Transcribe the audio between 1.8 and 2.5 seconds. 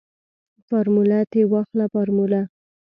فارموله.